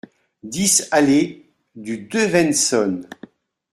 dix 0.43 0.87
allée 0.91 1.53
du 1.75 2.07
Devenson 2.07 3.01